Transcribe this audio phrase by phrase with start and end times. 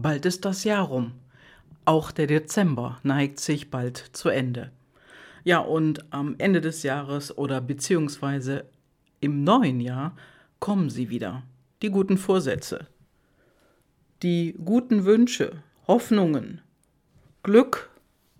[0.00, 1.10] Bald ist das Jahr rum.
[1.84, 4.70] Auch der Dezember neigt sich bald zu Ende.
[5.42, 8.66] Ja, und am Ende des Jahres oder beziehungsweise
[9.18, 10.16] im neuen Jahr
[10.60, 11.42] kommen sie wieder.
[11.82, 12.86] Die guten Vorsätze,
[14.22, 16.60] die guten Wünsche, Hoffnungen,
[17.42, 17.90] Glück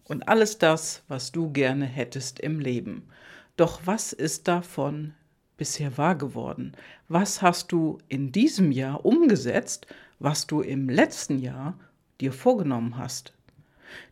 [0.04, 3.08] und alles das, was du gerne hättest im Leben.
[3.56, 5.12] Doch was ist davon
[5.56, 6.76] bisher wahr geworden?
[7.08, 9.88] Was hast du in diesem Jahr umgesetzt,
[10.18, 11.78] was du im letzten Jahr
[12.20, 13.32] dir vorgenommen hast.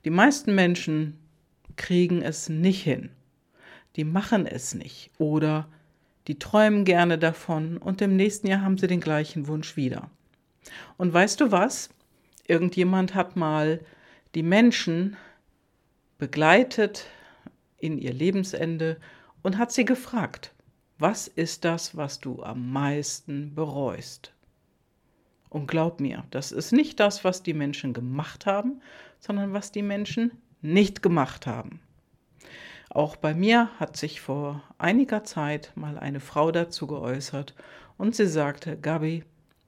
[0.04, 1.18] Die meisten Menschen
[1.76, 3.10] kriegen es nicht hin.
[3.96, 5.68] Die machen es nicht oder
[6.26, 10.10] die träumen gerne davon und im nächsten Jahr haben sie den gleichen Wunsch wieder.
[10.96, 11.90] Und weißt du was?
[12.46, 13.80] Irgendjemand hat mal
[14.34, 15.16] die Menschen
[16.18, 17.06] begleitet
[17.78, 18.98] in ihr Lebensende
[19.42, 20.52] und hat sie gefragt,
[20.98, 24.32] was ist das, was du am meisten bereust?
[25.48, 28.80] Und glaub mir, das ist nicht das, was die Menschen gemacht haben,
[29.20, 31.80] sondern was die Menschen nicht gemacht haben.
[32.90, 37.54] Auch bei mir hat sich vor einiger Zeit mal eine Frau dazu geäußert
[37.98, 39.24] und sie sagte, Gabi,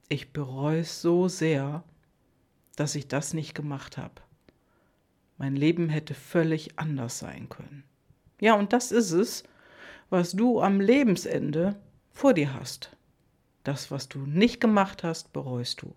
[0.07, 1.83] ich bereue es so sehr,
[2.75, 4.21] dass ich das nicht gemacht habe.
[5.37, 7.83] Mein Leben hätte völlig anders sein können.
[8.41, 9.43] Ja, und das ist es,
[10.09, 11.75] was du am Lebensende
[12.11, 12.95] vor dir hast.
[13.63, 15.93] Das, was du nicht gemacht hast, bereust du.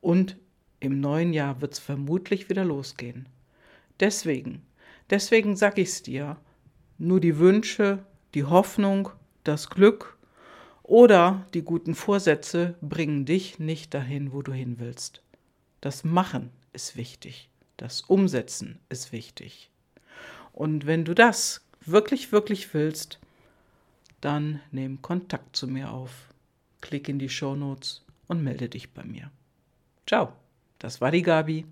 [0.00, 0.36] Und
[0.80, 3.28] im neuen Jahr wird es vermutlich wieder losgehen.
[3.98, 4.62] Deswegen,
[5.10, 6.36] deswegen sag ich's dir,
[6.98, 9.10] nur die Wünsche, die Hoffnung,
[9.44, 10.18] das Glück
[10.82, 15.22] oder die guten Vorsätze bringen dich nicht dahin, wo du hin willst.
[15.80, 19.70] Das Machen ist wichtig, das Umsetzen ist wichtig.
[20.52, 23.18] Und wenn du das wirklich, wirklich willst,
[24.20, 26.10] dann nimm Kontakt zu mir auf
[26.80, 29.30] klick in die Shownotes und melde dich bei mir.
[30.06, 30.32] Ciao,
[30.78, 31.66] das war die Gabi.